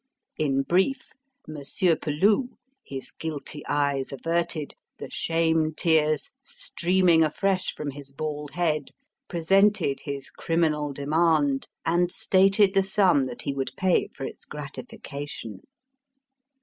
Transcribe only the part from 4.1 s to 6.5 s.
averted, the shame tears